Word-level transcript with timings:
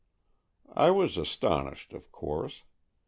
I 0.75 0.89
was 0.89 1.15
astonished, 1.15 1.93
of 1.93 2.11
course. 2.11 2.63